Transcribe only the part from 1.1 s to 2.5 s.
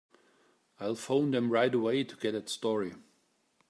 them right away to get that